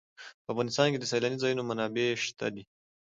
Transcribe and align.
په 0.43 0.49
افغانستان 0.53 0.87
کې 0.93 0.99
د 0.99 1.05
سیلاني 1.11 1.37
ځایونو 1.43 1.63
منابع 1.69 2.05
شته 2.25 2.47
دي. 2.53 2.63